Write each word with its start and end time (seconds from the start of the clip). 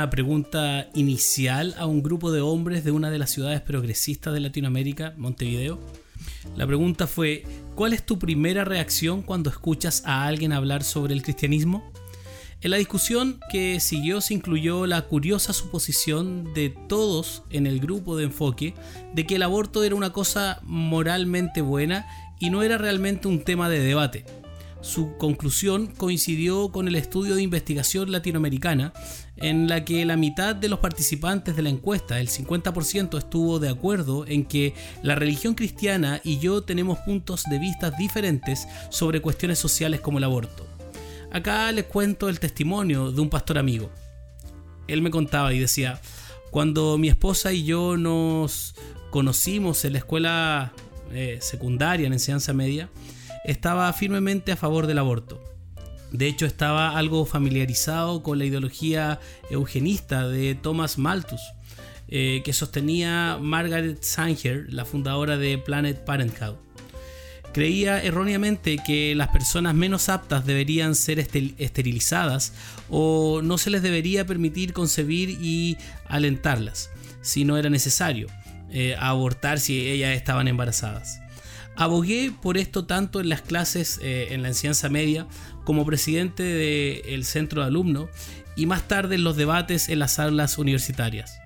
una 0.00 0.08
pregunta 0.08 0.88
inicial 0.94 1.74
a 1.76 1.84
un 1.84 2.02
grupo 2.02 2.32
de 2.32 2.40
hombres 2.40 2.84
de 2.84 2.90
una 2.90 3.10
de 3.10 3.18
las 3.18 3.28
ciudades 3.28 3.60
progresistas 3.60 4.32
de 4.32 4.40
Latinoamérica, 4.40 5.12
Montevideo. 5.18 5.78
La 6.56 6.66
pregunta 6.66 7.06
fue, 7.06 7.44
¿cuál 7.74 7.92
es 7.92 8.06
tu 8.06 8.18
primera 8.18 8.64
reacción 8.64 9.20
cuando 9.20 9.50
escuchas 9.50 10.02
a 10.06 10.26
alguien 10.26 10.54
hablar 10.54 10.84
sobre 10.84 11.12
el 11.12 11.22
cristianismo? 11.22 11.92
En 12.62 12.70
la 12.70 12.78
discusión 12.78 13.40
que 13.50 13.78
siguió 13.78 14.22
se 14.22 14.32
incluyó 14.32 14.86
la 14.86 15.02
curiosa 15.02 15.52
suposición 15.52 16.54
de 16.54 16.70
todos 16.70 17.42
en 17.50 17.66
el 17.66 17.78
grupo 17.78 18.16
de 18.16 18.24
enfoque 18.24 18.72
de 19.14 19.26
que 19.26 19.34
el 19.34 19.42
aborto 19.42 19.84
era 19.84 19.96
una 19.96 20.14
cosa 20.14 20.60
moralmente 20.62 21.60
buena 21.60 22.06
y 22.38 22.48
no 22.48 22.62
era 22.62 22.78
realmente 22.78 23.28
un 23.28 23.44
tema 23.44 23.68
de 23.68 23.80
debate. 23.80 24.24
Su 24.82 25.16
conclusión 25.18 25.88
coincidió 25.88 26.70
con 26.70 26.88
el 26.88 26.96
estudio 26.96 27.34
de 27.34 27.42
investigación 27.42 28.10
latinoamericana, 28.10 28.94
en 29.36 29.68
la 29.68 29.84
que 29.84 30.04
la 30.04 30.16
mitad 30.16 30.54
de 30.54 30.68
los 30.68 30.78
participantes 30.78 31.54
de 31.54 31.62
la 31.62 31.68
encuesta, 31.68 32.18
el 32.18 32.28
50%, 32.28 33.18
estuvo 33.18 33.58
de 33.58 33.68
acuerdo 33.68 34.26
en 34.26 34.44
que 34.44 34.74
la 35.02 35.14
religión 35.14 35.54
cristiana 35.54 36.20
y 36.24 36.38
yo 36.38 36.62
tenemos 36.62 36.98
puntos 37.00 37.44
de 37.44 37.58
vista 37.58 37.90
diferentes 37.90 38.66
sobre 38.88 39.20
cuestiones 39.20 39.58
sociales 39.58 40.00
como 40.00 40.18
el 40.18 40.24
aborto. 40.24 40.66
Acá 41.30 41.70
les 41.72 41.84
cuento 41.84 42.28
el 42.28 42.40
testimonio 42.40 43.12
de 43.12 43.20
un 43.20 43.28
pastor 43.28 43.58
amigo. 43.58 43.90
Él 44.88 45.02
me 45.02 45.10
contaba 45.10 45.52
y 45.52 45.58
decía, 45.58 46.00
cuando 46.50 46.98
mi 46.98 47.08
esposa 47.08 47.52
y 47.52 47.64
yo 47.64 47.96
nos 47.96 48.74
conocimos 49.10 49.84
en 49.84 49.92
la 49.92 49.98
escuela 49.98 50.72
eh, 51.12 51.38
secundaria, 51.40 52.06
en 52.06 52.14
enseñanza 52.14 52.52
media, 52.52 52.88
estaba 53.44 53.92
firmemente 53.92 54.52
a 54.52 54.56
favor 54.56 54.86
del 54.86 54.98
aborto. 54.98 55.42
De 56.12 56.26
hecho, 56.26 56.46
estaba 56.46 56.96
algo 56.96 57.24
familiarizado 57.24 58.22
con 58.22 58.38
la 58.38 58.44
ideología 58.44 59.20
eugenista 59.50 60.26
de 60.28 60.54
Thomas 60.54 60.98
Malthus, 60.98 61.40
eh, 62.08 62.42
que 62.44 62.52
sostenía 62.52 63.38
Margaret 63.40 64.02
Sanger, 64.02 64.72
la 64.72 64.84
fundadora 64.84 65.36
de 65.36 65.58
Planet 65.58 66.04
Parenthood 66.04 66.56
creía 67.52 68.02
erróneamente 68.02 68.78
que 68.84 69.14
las 69.14 69.28
personas 69.28 69.74
menos 69.74 70.08
aptas 70.08 70.46
deberían 70.46 70.94
ser 70.94 71.18
esterilizadas 71.18 72.52
o 72.88 73.40
no 73.42 73.58
se 73.58 73.70
les 73.70 73.82
debería 73.82 74.26
permitir 74.26 74.72
concebir 74.72 75.30
y 75.30 75.76
alentarlas 76.06 76.90
si 77.22 77.44
no 77.44 77.58
era 77.58 77.70
necesario 77.70 78.28
eh, 78.70 78.94
abortar 78.98 79.58
si 79.58 79.88
ellas 79.88 80.16
estaban 80.16 80.46
embarazadas. 80.48 81.20
Abogué 81.80 82.30
por 82.42 82.58
esto 82.58 82.84
tanto 82.84 83.20
en 83.20 83.30
las 83.30 83.40
clases 83.40 84.00
eh, 84.02 84.28
en 84.32 84.42
la 84.42 84.48
enseñanza 84.48 84.90
media 84.90 85.26
como 85.64 85.86
presidente 85.86 86.42
del 86.42 87.24
centro 87.24 87.62
de 87.62 87.68
alumnos 87.68 88.10
y 88.54 88.66
más 88.66 88.86
tarde 88.86 89.14
en 89.14 89.24
los 89.24 89.34
debates 89.34 89.88
en 89.88 89.98
las 89.98 90.18
aulas 90.18 90.58
universitarias. 90.58 91.38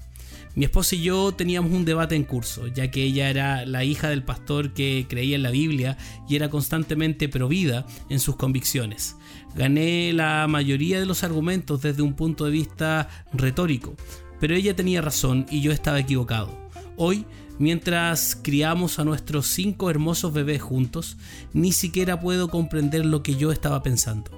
Mi 0.57 0.65
esposa 0.65 0.97
y 0.97 1.03
yo 1.03 1.31
teníamos 1.31 1.71
un 1.71 1.85
debate 1.85 2.17
en 2.17 2.25
curso, 2.25 2.67
ya 2.67 2.91
que 2.91 3.05
ella 3.05 3.31
era 3.31 3.65
la 3.65 3.85
hija 3.85 4.09
del 4.09 4.25
pastor 4.25 4.75
que 4.75 5.07
creía 5.09 5.37
en 5.37 5.45
la 5.45 5.53
Biblia 5.53 5.97
y 6.29 6.35
era 6.35 6.51
constantemente 6.51 7.29
provida 7.29 7.87
en 8.09 8.19
sus 8.19 8.35
convicciones. 8.35 9.15
Gané 9.55 10.13
la 10.13 10.49
mayoría 10.49 10.99
de 10.99 11.07
los 11.07 11.23
argumentos 11.23 11.81
desde 11.81 12.03
un 12.03 12.15
punto 12.15 12.45
de 12.45 12.51
vista 12.51 13.09
retórico, 13.33 13.95
pero 14.41 14.57
ella 14.57 14.75
tenía 14.75 15.01
razón 15.01 15.47
y 15.49 15.61
yo 15.61 15.71
estaba 15.71 16.01
equivocado. 16.01 16.65
Hoy, 16.97 17.25
mientras 17.59 18.37
criamos 18.41 18.99
a 18.99 19.05
nuestros 19.05 19.47
cinco 19.47 19.91
hermosos 19.91 20.33
bebés 20.33 20.63
juntos, 20.63 21.17
ni 21.53 21.73
siquiera 21.73 22.21
puedo 22.21 22.49
comprender 22.49 23.05
lo 23.05 23.23
que 23.23 23.37
yo 23.37 23.53
estaba 23.53 23.83
pensando. 23.83 24.31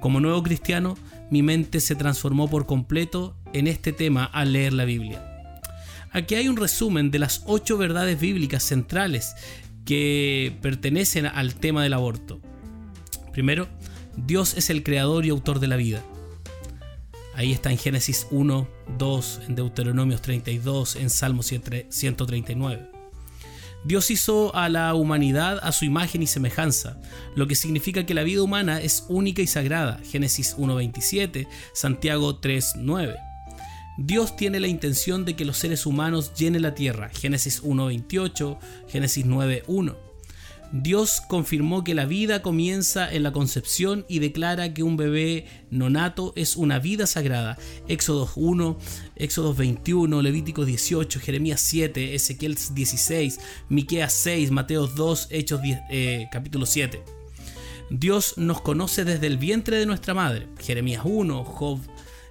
Como 0.00 0.20
nuevo 0.20 0.42
cristiano, 0.42 0.96
mi 1.30 1.42
mente 1.42 1.80
se 1.80 1.94
transformó 1.94 2.48
por 2.48 2.66
completo 2.66 3.36
en 3.52 3.66
este 3.66 3.92
tema 3.92 4.24
al 4.24 4.52
leer 4.52 4.72
la 4.72 4.84
Biblia. 4.84 5.24
Aquí 6.10 6.34
hay 6.34 6.48
un 6.48 6.56
resumen 6.56 7.10
de 7.10 7.18
las 7.18 7.42
ocho 7.46 7.76
verdades 7.76 8.18
bíblicas 8.18 8.62
centrales 8.62 9.34
que 9.84 10.56
pertenecen 10.62 11.26
al 11.26 11.54
tema 11.54 11.82
del 11.82 11.94
aborto. 11.94 12.40
Primero, 13.32 13.68
Dios 14.16 14.56
es 14.56 14.70
el 14.70 14.82
creador 14.82 15.26
y 15.26 15.30
autor 15.30 15.60
de 15.60 15.68
la 15.68 15.76
vida. 15.76 16.02
Ahí 17.34 17.52
está 17.52 17.70
en 17.70 17.78
Génesis 17.78 18.26
1, 18.30 18.68
2, 18.96 19.40
en 19.48 19.54
Deuteronomios 19.54 20.22
32, 20.22 20.96
en 20.96 21.10
Salmo 21.10 21.42
139. 21.42 22.90
Dios 23.84 24.10
hizo 24.10 24.54
a 24.54 24.68
la 24.68 24.94
humanidad 24.94 25.60
a 25.62 25.72
su 25.72 25.84
imagen 25.84 26.22
y 26.22 26.26
semejanza, 26.26 27.00
lo 27.36 27.46
que 27.46 27.54
significa 27.54 28.06
que 28.06 28.14
la 28.14 28.24
vida 28.24 28.42
humana 28.42 28.80
es 28.80 29.04
única 29.08 29.42
y 29.42 29.46
sagrada. 29.46 30.00
Génesis 30.10 30.56
1.27, 30.56 31.46
Santiago 31.74 32.40
3.9. 32.40 33.16
Dios 33.98 34.36
tiene 34.36 34.60
la 34.60 34.68
intención 34.68 35.24
de 35.24 35.34
que 35.34 35.44
los 35.44 35.58
seres 35.58 35.84
humanos 35.84 36.32
llenen 36.34 36.62
la 36.62 36.74
tierra. 36.74 37.08
Génesis 37.08 37.62
1.28, 37.62 38.58
Génesis 38.88 39.26
9.1. 39.26 40.07
Dios 40.72 41.22
confirmó 41.26 41.82
que 41.82 41.94
la 41.94 42.04
vida 42.04 42.42
comienza 42.42 43.10
en 43.10 43.22
la 43.22 43.32
concepción 43.32 44.04
y 44.08 44.18
declara 44.18 44.74
que 44.74 44.82
un 44.82 44.98
bebé 44.98 45.46
nonato 45.70 46.34
es 46.36 46.56
una 46.56 46.78
vida 46.78 47.06
sagrada. 47.06 47.56
Éxodo 47.88 48.30
1, 48.36 48.78
Éxodo 49.16 49.54
21, 49.54 50.20
Levítico 50.20 50.66
18, 50.66 51.20
Jeremías 51.20 51.60
7, 51.62 52.14
Ezequiel 52.14 52.58
16, 52.72 53.40
Miqueas 53.70 54.12
6, 54.12 54.50
Mateo 54.50 54.86
2, 54.86 55.28
Hechos 55.30 55.60
eh, 55.90 56.28
capítulo 56.30 56.66
7. 56.66 57.02
Dios 57.90 58.34
nos 58.36 58.60
conoce 58.60 59.04
desde 59.04 59.26
el 59.26 59.38
vientre 59.38 59.78
de 59.78 59.86
nuestra 59.86 60.12
madre. 60.12 60.48
Jeremías 60.60 61.02
1, 61.04 61.44
Job 61.44 61.80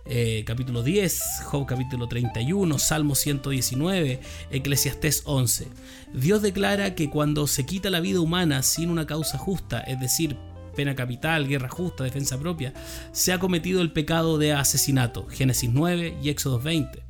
eh, 0.10 0.44
capítulo 0.46 0.84
10, 0.84 1.22
Job 1.46 1.66
capítulo 1.66 2.08
31, 2.08 2.80
Salmo 2.80 3.16
119, 3.16 4.20
Eclesiastés 4.52 5.24
11. 5.26 5.68
Dios 6.14 6.42
declara 6.42 6.96
que 6.96 7.10
cuando 7.10 7.48
se 7.48 7.66
quita 7.66 7.90
la 7.90 8.00
vida 8.00 8.20
humana 8.20 8.64
sin 8.64 8.90
una 8.90 9.06
causa 9.06 9.38
justa, 9.38 9.82
es 9.82 10.00
decir, 10.00 10.38
pena 10.76 10.96
capital, 10.96 11.48
guerra 11.48 11.70
justa, 11.70 12.04
defensa 12.04 12.38
propia, 12.40 12.74
se 13.12 13.34
ha 13.34 13.40
cometido 13.40 13.82
el 13.82 13.92
pecado 13.92 14.38
de 14.38 14.54
asesinato, 14.54 15.28
Génesis 15.28 15.70
9 15.74 16.18
y 16.24 16.30
Éxodo 16.30 16.60
20. 16.60 17.04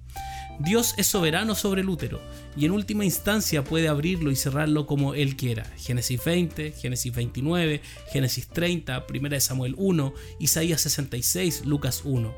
Dios 0.59 0.95
es 0.97 1.05
soberano 1.05 1.53
sobre 1.53 1.81
el 1.81 1.89
útero 1.89 2.19
y 2.55 2.65
en 2.65 2.71
última 2.71 3.05
instancia 3.05 3.63
puede 3.63 3.89
abrirlo 3.89 4.31
y 4.31 4.35
cerrarlo 4.35 4.87
como 4.87 5.13
Él 5.13 5.35
quiera. 5.35 5.65
Génesis 5.77 6.23
20, 6.23 6.71
Génesis 6.71 7.13
29, 7.13 7.81
Génesis 8.11 8.47
30, 8.47 9.05
1 9.07 9.39
Samuel 9.39 9.75
1, 9.77 10.13
Isaías 10.39 10.81
66, 10.81 11.65
Lucas 11.65 12.01
1. 12.03 12.33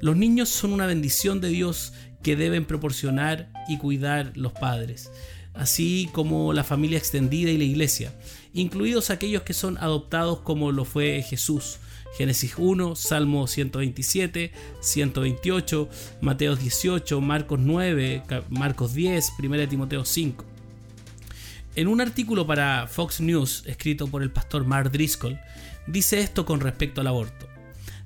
Los 0.00 0.16
niños 0.16 0.48
son 0.48 0.72
una 0.72 0.86
bendición 0.86 1.40
de 1.40 1.48
Dios 1.48 1.92
que 2.22 2.36
deben 2.36 2.64
proporcionar 2.64 3.50
y 3.68 3.78
cuidar 3.78 4.32
los 4.34 4.52
padres, 4.52 5.10
así 5.52 6.08
como 6.12 6.52
la 6.52 6.64
familia 6.64 6.98
extendida 6.98 7.50
y 7.50 7.58
la 7.58 7.64
iglesia, 7.64 8.12
incluidos 8.52 9.10
aquellos 9.10 9.42
que 9.42 9.54
son 9.54 9.78
adoptados 9.78 10.40
como 10.40 10.72
lo 10.72 10.84
fue 10.84 11.22
Jesús. 11.22 11.78
Génesis 12.16 12.54
1, 12.56 12.94
Salmo 12.94 13.48
127, 13.48 14.52
128, 14.80 15.88
Mateo 16.20 16.54
18, 16.54 17.20
Marcos 17.20 17.58
9, 17.60 18.22
Marcos 18.50 18.94
10, 18.94 19.32
1 19.40 19.68
Timoteo 19.68 20.04
5. 20.04 20.44
En 21.74 21.88
un 21.88 22.00
artículo 22.00 22.46
para 22.46 22.86
Fox 22.86 23.20
News 23.20 23.64
escrito 23.66 24.06
por 24.06 24.22
el 24.22 24.30
pastor 24.30 24.64
Mark 24.64 24.92
Driscoll, 24.92 25.40
dice 25.88 26.20
esto 26.20 26.46
con 26.46 26.60
respecto 26.60 27.00
al 27.00 27.08
aborto. 27.08 27.53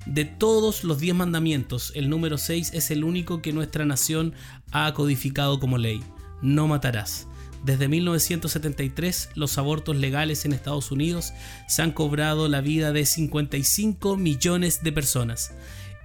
De 0.09 0.25
todos 0.25 0.83
los 0.83 0.99
diez 0.99 1.13
mandamientos, 1.13 1.91
el 1.93 2.09
número 2.09 2.39
6 2.39 2.71
es 2.73 2.89
el 2.89 3.03
único 3.03 3.43
que 3.43 3.53
nuestra 3.53 3.85
nación 3.85 4.33
ha 4.71 4.91
codificado 4.95 5.59
como 5.59 5.77
ley. 5.77 6.01
No 6.41 6.67
matarás. 6.67 7.27
Desde 7.63 7.87
1973, 7.87 9.29
los 9.35 9.59
abortos 9.59 9.97
legales 9.97 10.45
en 10.45 10.53
Estados 10.53 10.91
Unidos 10.91 11.33
se 11.67 11.83
han 11.83 11.91
cobrado 11.91 12.47
la 12.47 12.61
vida 12.61 12.91
de 12.91 13.05
55 13.05 14.17
millones 14.17 14.81
de 14.81 14.91
personas. 14.91 15.51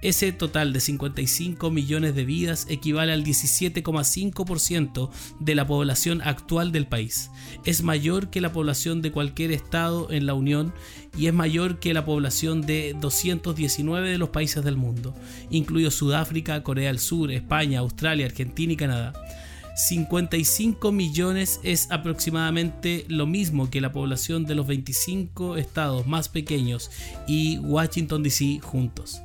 Ese 0.05 0.31
total 0.31 0.71
de 0.71 0.81
55 0.81 1.71
millones 1.71 2.13
de 2.13 2.25
vidas 2.25 2.67
equivale 2.69 3.11
al 3.11 3.23
17,5% 3.23 5.09
de 5.39 5.55
la 5.55 5.65
población 5.65 6.21
actual 6.21 6.71
del 6.71 6.85
país. 6.85 7.31
Es 7.63 7.81
mayor 7.81 8.29
que 8.29 8.39
la 8.39 8.53
población 8.53 9.01
de 9.01 9.11
cualquier 9.11 9.51
estado 9.51 10.11
en 10.11 10.27
la 10.27 10.35
Unión 10.35 10.75
y 11.17 11.25
es 11.25 11.33
mayor 11.33 11.79
que 11.79 11.95
la 11.95 12.05
población 12.05 12.61
de 12.61 12.95
219 13.01 14.11
de 14.11 14.19
los 14.19 14.29
países 14.29 14.63
del 14.63 14.77
mundo, 14.77 15.15
incluidos 15.49 15.95
Sudáfrica, 15.95 16.61
Corea 16.61 16.89
del 16.89 16.99
Sur, 16.99 17.31
España, 17.31 17.79
Australia, 17.79 18.27
Argentina 18.27 18.73
y 18.73 18.77
Canadá. 18.77 19.13
55 19.75 20.91
millones 20.91 21.59
es 21.63 21.89
aproximadamente 21.89 23.05
lo 23.07 23.25
mismo 23.25 23.71
que 23.71 23.81
la 23.81 23.91
población 23.91 24.45
de 24.45 24.53
los 24.53 24.67
25 24.67 25.57
estados 25.57 26.05
más 26.05 26.29
pequeños 26.29 26.91
y 27.25 27.57
Washington 27.57 28.21
DC 28.21 28.59
juntos. 28.61 29.24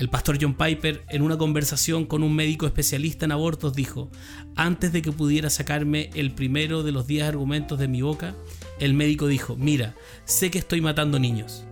El 0.00 0.08
pastor 0.08 0.38
John 0.40 0.54
Piper, 0.54 1.04
en 1.10 1.20
una 1.20 1.36
conversación 1.36 2.06
con 2.06 2.22
un 2.22 2.34
médico 2.34 2.64
especialista 2.64 3.26
en 3.26 3.32
abortos, 3.32 3.74
dijo, 3.74 4.10
antes 4.56 4.94
de 4.94 5.02
que 5.02 5.12
pudiera 5.12 5.50
sacarme 5.50 6.08
el 6.14 6.30
primero 6.30 6.82
de 6.82 6.90
los 6.90 7.06
10 7.06 7.24
argumentos 7.24 7.78
de 7.78 7.86
mi 7.86 8.00
boca, 8.00 8.34
el 8.78 8.94
médico 8.94 9.26
dijo, 9.26 9.56
mira, 9.56 9.94
sé 10.24 10.50
que 10.50 10.58
estoy 10.58 10.80
matando 10.80 11.18
niños. 11.18 11.66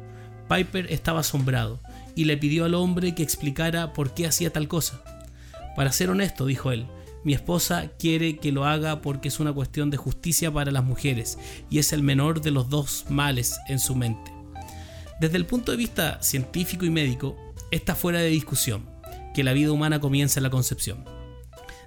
Piper 0.46 0.92
estaba 0.92 1.20
asombrado 1.20 1.80
y 2.14 2.26
le 2.26 2.36
pidió 2.36 2.66
al 2.66 2.74
hombre 2.74 3.14
que 3.14 3.22
explicara 3.22 3.94
por 3.94 4.12
qué 4.12 4.26
hacía 4.26 4.52
tal 4.52 4.68
cosa. 4.68 5.02
Para 5.74 5.90
ser 5.90 6.10
honesto, 6.10 6.44
dijo 6.44 6.70
él, 6.70 6.86
mi 7.24 7.32
esposa 7.32 7.92
quiere 7.98 8.36
que 8.36 8.52
lo 8.52 8.66
haga 8.66 9.00
porque 9.00 9.28
es 9.28 9.40
una 9.40 9.54
cuestión 9.54 9.88
de 9.88 9.96
justicia 9.96 10.52
para 10.52 10.70
las 10.70 10.84
mujeres 10.84 11.38
y 11.70 11.78
es 11.78 11.94
el 11.94 12.02
menor 12.02 12.42
de 12.42 12.50
los 12.50 12.68
dos 12.68 13.06
males 13.08 13.56
en 13.68 13.78
su 13.78 13.94
mente. 13.94 14.30
Desde 15.18 15.38
el 15.38 15.46
punto 15.46 15.72
de 15.72 15.78
vista 15.78 16.22
científico 16.22 16.84
y 16.84 16.90
médico, 16.90 17.47
está 17.70 17.94
fuera 17.94 18.20
de 18.20 18.28
discusión 18.28 18.88
que 19.34 19.44
la 19.44 19.52
vida 19.52 19.72
humana 19.72 20.00
comienza 20.00 20.40
en 20.40 20.44
la 20.44 20.50
concepción. 20.50 21.04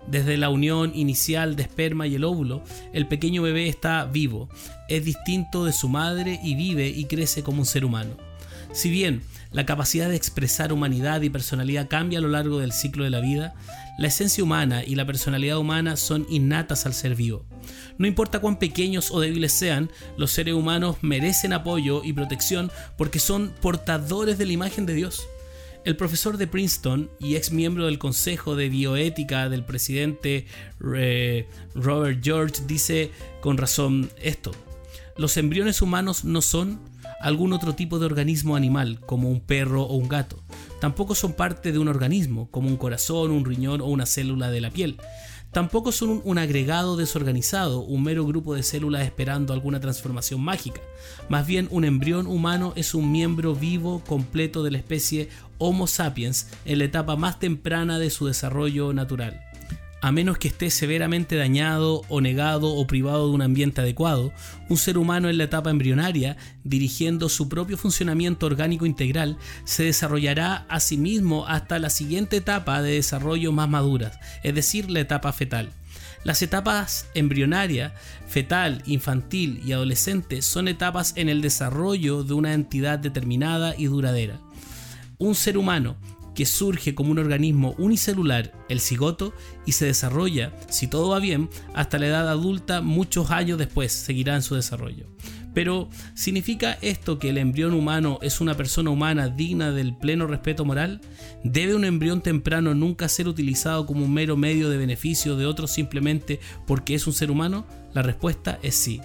Desde 0.08 0.38
la 0.38 0.50
unión 0.50 0.92
inicial 0.96 1.56
de 1.56 1.64
esperma 1.64 2.08
y 2.08 2.16
el 2.16 2.24
óvulo, 2.24 2.64
el 2.94 3.08
pequeño 3.08 3.42
bebé 3.42 3.68
está 3.68 4.06
vivo, 4.06 4.50
es 4.90 5.06
distinto 5.06 5.66
de 5.66 5.74
su 5.74 5.90
madre 5.90 6.40
y 6.44 6.56
vive 6.56 6.88
y 6.88 7.06
crece 7.06 7.44
como 7.44 7.60
un 7.60 7.66
ser 7.66 7.86
humano. 7.86 8.18
Si 8.74 8.90
bien 8.90 9.22
la 9.52 9.66
capacidad 9.66 10.10
de 10.10 10.16
expresar 10.16 10.72
humanidad 10.72 11.22
y 11.22 11.30
personalidad 11.30 11.90
cambia 11.90 12.20
a 12.20 12.22
lo 12.22 12.30
largo 12.30 12.60
del 12.60 12.72
ciclo 12.72 13.04
de 13.04 13.10
la 13.10 13.20
vida, 13.20 13.54
la 13.98 14.08
esencia 14.08 14.44
humana 14.44 14.84
y 14.84 14.96
la 14.96 15.06
personalidad 15.06 15.58
humana 15.58 15.98
son 15.98 16.26
innatas 16.30 16.86
al 16.86 16.94
ser 16.94 17.16
vivo. 17.16 17.46
No 17.98 18.08
importa 18.08 18.40
cuán 18.40 18.58
pequeños 18.58 19.12
o 19.12 19.20
débiles 19.20 19.52
sean, 19.52 19.92
los 20.18 20.32
seres 20.32 20.56
humanos 20.56 20.98
merecen 21.02 21.54
apoyo 21.54 22.02
y 22.04 22.14
protección 22.14 22.72
porque 22.98 23.20
son 23.20 23.54
portadores 23.62 24.38
de 24.38 24.46
la 24.46 24.54
imagen 24.54 24.86
de 24.86 24.94
Dios. 24.94 25.28
El 25.84 25.96
profesor 25.96 26.38
de 26.38 26.46
Princeton 26.46 27.10
y 27.20 27.36
ex 27.36 27.52
miembro 27.52 27.86
del 27.86 27.98
Consejo 27.98 28.56
de 28.56 28.70
Bioética 28.70 29.50
del 29.50 29.66
presidente 29.66 30.46
eh, 30.96 31.48
Robert 31.74 32.20
George 32.24 32.62
dice 32.68 33.10
con 33.42 33.58
razón 33.58 34.12
esto. 34.22 34.52
Los 35.18 35.38
embriones 35.38 35.82
humanos 35.82 36.24
no 36.24 36.44
son 36.44 36.80
algún 37.20 37.52
otro 37.52 37.74
tipo 37.74 37.98
de 37.98 38.06
organismo 38.06 38.56
animal, 38.56 39.00
como 39.08 39.30
un 39.30 39.42
perro 39.42 39.82
o 39.84 39.96
un 39.96 40.08
gato. 40.08 40.38
Tampoco 40.80 41.16
son 41.16 41.34
parte 41.34 41.72
de 41.72 41.80
un 41.80 41.88
organismo, 41.88 42.50
como 42.52 42.68
un 42.68 42.78
corazón, 42.78 43.32
un 43.32 43.46
riñón 43.46 43.82
o 43.82 43.86
una 43.86 44.06
célula 44.06 44.52
de 44.52 44.62
la 44.62 44.70
piel. 44.70 44.98
Tampoco 45.52 45.92
son 45.92 46.22
un, 46.24 46.38
agregado 46.38 46.96
desorganizado, 46.96 47.82
un 47.82 48.04
mero 48.04 48.26
grupo 48.26 48.56
de 48.56 48.64
células 48.64 49.04
esperando 49.04 49.52
alguna 49.52 49.82
transformación 49.82 50.42
mágica. 50.42 50.82
Más 51.28 51.46
bien, 51.46 51.68
un 51.72 51.84
embrión 51.84 52.26
humano 52.26 52.72
es 52.78 52.96
un 52.96 53.12
miembro 53.12 53.54
vivo 53.54 54.02
completo 54.08 54.64
de 54.64 54.72
la 54.72 54.78
especie 54.78 55.30
Homo 55.58 55.88
sapiens 55.88 56.48
en 56.66 56.80
la 56.80 56.86
etapa 56.86 57.18
más 57.18 57.38
temprana 57.38 58.00
de 58.00 58.10
su 58.10 58.28
desarrollo 58.28 58.94
natural 58.94 59.51
a 60.02 60.12
menos 60.12 60.40
que 60.40 60.48
esté 60.48 60.72
severamente 60.72 61.36
dañado 61.36 62.02
o 62.10 62.22
negado 62.22 62.74
o 62.74 62.88
privado 62.88 63.28
de 63.28 63.36
un 63.36 63.44
ambiente 63.44 63.82
adecuado, 63.82 64.34
un 64.68 64.78
ser 64.78 64.98
humano 64.98 65.30
en 65.30 65.38
la 65.38 65.44
etapa 65.44 65.70
embrionaria, 65.70 66.38
dirigiendo 66.64 67.30
su 67.30 67.48
propio 67.48 67.78
funcionamiento 67.78 68.48
orgánico 68.48 68.88
integral, 68.88 69.38
se 69.64 69.84
desarrollará 69.84 70.66
a 70.70 70.80
sí 70.80 70.98
mismo 70.98 71.46
hasta 71.48 71.78
la 71.78 71.92
siguiente 71.92 72.38
etapa 72.38 72.82
de 72.82 72.94
desarrollo 72.94 73.52
más 73.52 73.70
madura, 73.70 74.12
es 74.44 74.56
decir, 74.56 74.90
la 74.90 75.02
etapa 75.02 75.32
fetal. 75.34 75.70
Las 76.24 76.42
etapas 76.42 77.08
embrionaria, 77.16 77.94
fetal, 78.28 78.84
infantil 78.86 79.62
y 79.66 79.72
adolescente 79.72 80.42
son 80.42 80.68
etapas 80.68 81.14
en 81.16 81.30
el 81.30 81.42
desarrollo 81.42 82.24
de 82.24 82.34
una 82.34 82.54
entidad 82.54 83.00
determinada 83.00 83.76
y 83.76 83.86
duradera. 83.86 84.40
Un 85.18 85.36
ser 85.36 85.58
humano 85.58 85.96
que 86.42 86.48
surge 86.48 86.96
como 86.96 87.12
un 87.12 87.20
organismo 87.20 87.76
unicelular, 87.78 88.52
el 88.68 88.80
cigoto, 88.80 89.32
y 89.68 89.74
se 89.74 89.86
desarrolla, 89.86 90.52
si 90.70 90.88
todo 90.88 91.10
va 91.10 91.20
bien, 91.20 91.52
hasta 91.76 92.00
la 92.00 92.08
edad 92.08 92.28
adulta 92.28 92.82
muchos 92.82 93.30
años 93.30 93.60
después 93.60 93.92
seguirá 93.92 94.34
en 94.34 94.42
su 94.42 94.56
desarrollo. 94.56 95.06
Pero, 95.54 95.88
¿significa 96.16 96.80
esto 96.82 97.20
que 97.20 97.30
el 97.30 97.38
embrión 97.38 97.76
humano 97.76 98.18
es 98.24 98.42
una 98.42 98.58
persona 98.58 98.90
humana 98.90 99.30
digna 99.30 99.72
del 99.72 99.96
pleno 99.96 100.26
respeto 100.26 100.66
moral? 100.66 101.02
¿Debe 101.44 101.76
un 101.76 101.86
embrión 101.86 102.22
temprano 102.22 102.74
nunca 102.74 103.08
ser 103.08 103.28
utilizado 103.28 103.86
como 103.86 104.06
un 104.06 104.12
mero 104.12 104.36
medio 104.36 104.68
de 104.72 104.78
beneficio 104.78 105.36
de 105.36 105.46
otros 105.46 105.70
simplemente 105.70 106.40
porque 106.66 106.96
es 106.96 107.06
un 107.06 107.14
ser 107.14 107.30
humano? 107.30 107.68
La 107.94 108.02
respuesta 108.02 108.58
es 108.64 108.74
sí. 108.74 109.00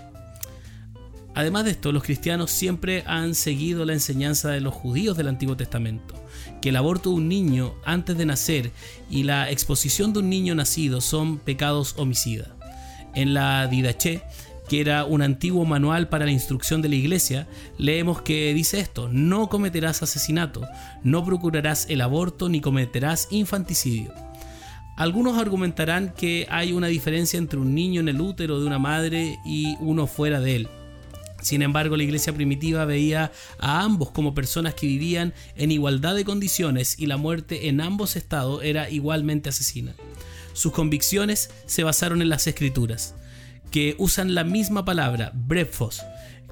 Además 1.34 1.66
de 1.66 1.72
esto, 1.72 1.92
los 1.92 2.02
cristianos 2.02 2.50
siempre 2.50 3.04
han 3.06 3.34
seguido 3.34 3.84
la 3.84 3.92
enseñanza 3.92 4.48
de 4.48 4.62
los 4.62 4.72
judíos 4.72 5.18
del 5.18 5.28
Antiguo 5.28 5.54
Testamento 5.54 6.25
que 6.60 6.70
el 6.70 6.76
aborto 6.76 7.10
de 7.10 7.16
un 7.16 7.28
niño 7.28 7.74
antes 7.84 8.16
de 8.16 8.26
nacer 8.26 8.70
y 9.10 9.22
la 9.22 9.50
exposición 9.50 10.12
de 10.12 10.20
un 10.20 10.30
niño 10.30 10.54
nacido 10.54 11.00
son 11.00 11.38
pecados 11.38 11.94
homicidas. 11.98 12.48
En 13.14 13.34
la 13.34 13.66
Didache, 13.66 14.22
que 14.68 14.80
era 14.80 15.04
un 15.04 15.22
antiguo 15.22 15.64
manual 15.64 16.08
para 16.08 16.24
la 16.24 16.32
instrucción 16.32 16.82
de 16.82 16.88
la 16.88 16.96
iglesia, 16.96 17.46
leemos 17.78 18.22
que 18.22 18.52
dice 18.52 18.80
esto, 18.80 19.08
no 19.10 19.48
cometerás 19.48 20.02
asesinato, 20.02 20.66
no 21.02 21.24
procurarás 21.24 21.86
el 21.88 22.00
aborto 22.00 22.48
ni 22.48 22.60
cometerás 22.60 23.28
infanticidio. 23.30 24.12
Algunos 24.96 25.38
argumentarán 25.38 26.14
que 26.16 26.46
hay 26.50 26.72
una 26.72 26.86
diferencia 26.86 27.38
entre 27.38 27.58
un 27.58 27.74
niño 27.74 28.00
en 28.00 28.08
el 28.08 28.20
útero 28.20 28.58
de 28.58 28.66
una 28.66 28.78
madre 28.78 29.38
y 29.44 29.76
uno 29.80 30.06
fuera 30.06 30.40
de 30.40 30.56
él. 30.56 30.68
Sin 31.42 31.62
embargo, 31.62 31.96
la 31.96 32.02
iglesia 32.02 32.32
primitiva 32.32 32.84
veía 32.84 33.30
a 33.58 33.82
ambos 33.82 34.10
como 34.10 34.34
personas 34.34 34.74
que 34.74 34.86
vivían 34.86 35.34
en 35.54 35.70
igualdad 35.70 36.14
de 36.14 36.24
condiciones 36.24 36.98
y 36.98 37.06
la 37.06 37.16
muerte 37.16 37.68
en 37.68 37.80
ambos 37.80 38.16
estados 38.16 38.62
era 38.64 38.90
igualmente 38.90 39.50
asesina. 39.50 39.94
Sus 40.54 40.72
convicciones 40.72 41.50
se 41.66 41.84
basaron 41.84 42.22
en 42.22 42.30
las 42.30 42.46
escrituras, 42.46 43.14
que 43.70 43.94
usan 43.98 44.34
la 44.34 44.44
misma 44.44 44.84
palabra, 44.84 45.32
brefos, 45.34 46.02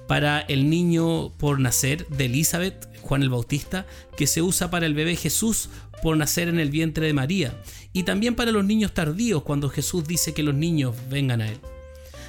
para 0.07 0.41
el 0.41 0.69
niño 0.69 1.33
por 1.39 1.59
nacer 1.59 2.07
de 2.09 2.27
Elizabeth, 2.27 2.89
Juan 3.01 3.23
el 3.23 3.31
Bautista, 3.31 3.87
que 4.17 4.27
se 4.27 4.43
usa 4.43 4.71
para 4.71 4.87
el 4.87 4.95
bebé 4.95 5.17
Jesús 5.17 5.71
por 6.03 6.17
nacer 6.17 6.49
en 6.49 6.61
el 6.61 6.71
vientre 6.71 7.07
de 7.07 7.15
María, 7.15 7.59
y 7.95 8.03
también 8.03 8.35
para 8.35 8.53
los 8.53 8.65
niños 8.65 8.93
tardíos 8.93 9.43
cuando 9.43 9.71
Jesús 9.71 10.07
dice 10.07 10.35
que 10.35 10.43
los 10.43 10.55
niños 10.55 10.95
vengan 11.09 11.41
a 11.41 11.49
él. 11.49 11.59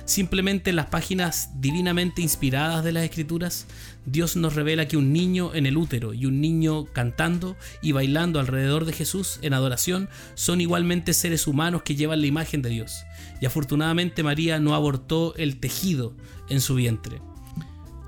Simplemente 0.06 0.70
en 0.70 0.76
las 0.76 0.86
páginas 0.86 1.50
divinamente 1.60 2.22
inspiradas 2.22 2.84
de 2.84 2.92
las 2.92 3.04
escrituras, 3.04 3.66
Dios 4.06 4.36
nos 4.36 4.54
revela 4.54 4.88
que 4.88 4.98
un 4.98 5.12
niño 5.12 5.56
en 5.56 5.66
el 5.66 5.78
útero 5.78 6.14
y 6.14 6.28
un 6.28 6.42
niño 6.42 6.86
cantando 6.86 7.58
y 7.82 7.92
bailando 7.92 8.40
alrededor 8.40 8.86
de 8.86 8.94
Jesús 8.94 9.40
en 9.42 9.54
adoración 9.54 10.08
son 10.36 10.62
igualmente 10.62 11.14
seres 11.14 11.48
humanos 11.48 11.82
que 11.82 11.96
llevan 11.96 12.22
la 12.22 12.28
imagen 12.28 12.62
de 12.62 12.70
Dios. 12.70 13.04
Y 13.42 13.48
afortunadamente 13.48 14.22
María 14.22 14.60
no 14.60 14.76
abortó 14.76 15.34
el 15.38 15.60
tejido 15.60 16.14
en 16.50 16.62
su 16.62 16.76
vientre. 16.76 17.20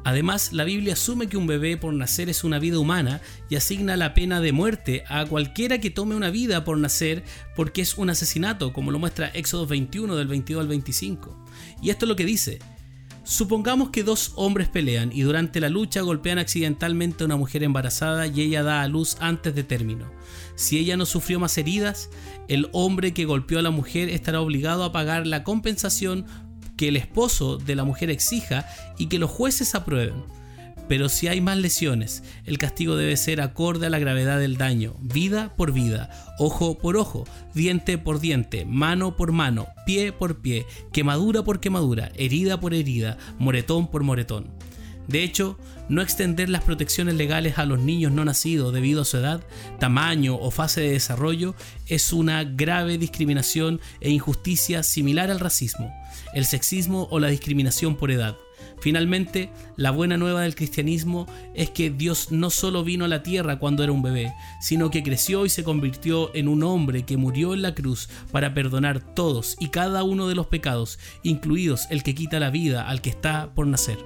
Además, 0.07 0.53
la 0.53 0.63
Biblia 0.63 0.93
asume 0.93 1.27
que 1.27 1.35
un 1.35 1.47
bebé 1.47 1.75
por 1.75 1.93
nacer 1.93 2.29
es 2.29 2.45
una 2.45 2.59
vida 2.59 2.79
humana 2.79 3.19
y 3.49 3.57
asigna 3.57 3.97
la 3.97 4.13
pena 4.13 4.39
de 4.39 4.53
muerte 4.53 5.03
a 5.09 5.25
cualquiera 5.25 5.81
que 5.81 5.89
tome 5.89 6.15
una 6.15 6.29
vida 6.29 6.63
por 6.63 6.77
nacer 6.77 7.25
porque 7.57 7.81
es 7.81 7.97
un 7.97 8.09
asesinato, 8.09 8.71
como 8.71 8.91
lo 8.91 8.99
muestra 8.99 9.27
Éxodo 9.27 9.67
21 9.67 10.15
del 10.15 10.29
22 10.29 10.61
al 10.61 10.69
25. 10.69 11.45
Y 11.81 11.89
esto 11.89 12.05
es 12.05 12.07
lo 12.07 12.15
que 12.15 12.23
dice. 12.23 12.59
Supongamos 13.25 13.89
que 13.89 14.05
dos 14.05 14.31
hombres 14.37 14.69
pelean 14.69 15.11
y 15.11 15.23
durante 15.23 15.59
la 15.59 15.67
lucha 15.67 15.99
golpean 15.99 16.39
accidentalmente 16.39 17.23
a 17.23 17.25
una 17.25 17.35
mujer 17.35 17.63
embarazada 17.63 18.27
y 18.27 18.39
ella 18.39 18.63
da 18.63 18.83
a 18.83 18.87
luz 18.87 19.17
antes 19.19 19.53
de 19.55 19.65
término. 19.65 20.09
Si 20.55 20.77
ella 20.77 20.95
no 20.95 21.05
sufrió 21.05 21.37
más 21.37 21.57
heridas, 21.57 22.09
el 22.47 22.69
hombre 22.71 23.13
que 23.13 23.25
golpeó 23.25 23.59
a 23.59 23.61
la 23.61 23.71
mujer 23.71 24.07
estará 24.07 24.39
obligado 24.39 24.85
a 24.85 24.93
pagar 24.93 25.27
la 25.27 25.43
compensación 25.43 26.25
que 26.77 26.88
el 26.88 26.96
esposo 26.96 27.57
de 27.57 27.75
la 27.75 27.84
mujer 27.84 28.10
exija 28.10 28.67
y 28.98 29.07
que 29.07 29.19
los 29.19 29.29
jueces 29.29 29.75
aprueben. 29.75 30.24
Pero 30.88 31.10
si 31.10 31.27
hay 31.27 31.41
más 31.41 31.57
lesiones, 31.57 32.24
el 32.46 32.57
castigo 32.57 32.96
debe 32.96 33.17
ser 33.17 33.41
acorde 33.41 33.88
a 33.88 33.89
la 33.89 34.00
gravedad 34.00 34.39
del 34.39 34.55
daño, 34.55 34.96
vida 35.01 35.53
por 35.57 35.74
vida, 35.74 36.10
ojo 36.39 36.77
por 36.77 36.96
ojo, 36.96 37.25
diente 37.53 37.98
por 37.98 38.22
diente, 38.22 38.63
mano 38.63 39.17
por 39.17 39.34
mano, 39.34 39.67
pie 39.86 40.13
por 40.13 40.39
pie, 40.39 40.65
quemadura 40.93 41.43
por 41.43 41.60
quemadura, 41.60 42.12
herida 42.15 42.60
por 42.62 42.74
herida, 42.74 43.17
moretón 43.38 43.88
por 43.88 44.03
moretón. 44.03 44.48
De 45.07 45.23
hecho, 45.23 45.57
no 45.89 46.01
extender 46.01 46.49
las 46.49 46.63
protecciones 46.63 47.15
legales 47.15 47.57
a 47.57 47.65
los 47.65 47.79
niños 47.79 48.11
no 48.11 48.25
nacidos 48.25 48.73
debido 48.73 49.01
a 49.01 49.05
su 49.05 49.17
edad, 49.17 49.41
tamaño 49.79 50.35
o 50.35 50.51
fase 50.51 50.81
de 50.81 50.91
desarrollo 50.91 51.55
es 51.87 52.11
una 52.11 52.43
grave 52.43 52.97
discriminación 52.97 53.79
e 54.01 54.09
injusticia 54.09 54.83
similar 54.83 55.31
al 55.31 55.39
racismo, 55.39 55.93
el 56.33 56.45
sexismo 56.45 57.07
o 57.09 57.19
la 57.19 57.29
discriminación 57.29 57.95
por 57.95 58.11
edad. 58.11 58.35
Finalmente, 58.79 59.49
la 59.75 59.91
buena 59.91 60.17
nueva 60.17 60.41
del 60.41 60.55
cristianismo 60.55 61.25
es 61.55 61.71
que 61.71 61.89
Dios 61.89 62.31
no 62.31 62.49
solo 62.49 62.83
vino 62.83 63.05
a 63.05 63.07
la 63.07 63.23
tierra 63.23 63.57
cuando 63.57 63.83
era 63.83 63.91
un 63.91 64.03
bebé, 64.03 64.33
sino 64.61 64.91
que 64.91 65.03
creció 65.03 65.45
y 65.45 65.49
se 65.49 65.63
convirtió 65.63 66.33
en 66.35 66.47
un 66.47 66.63
hombre 66.63 67.03
que 67.03 67.17
murió 67.17 67.53
en 67.53 67.63
la 67.63 67.73
cruz 67.73 68.07
para 68.31 68.53
perdonar 68.53 68.99
todos 69.15 69.55
y 69.59 69.69
cada 69.69 70.03
uno 70.03 70.27
de 70.27 70.35
los 70.35 70.47
pecados, 70.47 70.99
incluidos 71.23 71.87
el 71.89 72.03
que 72.03 72.13
quita 72.13 72.39
la 72.39 72.51
vida 72.51 72.87
al 72.87 73.01
que 73.01 73.09
está 73.09 73.53
por 73.55 73.65
nacer. 73.65 73.97